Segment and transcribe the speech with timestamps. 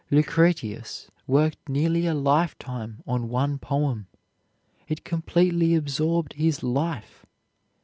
[0.09, 4.07] Lucretius worked nearly a lifetime on one poem.
[4.87, 7.23] It completely absorbed his life.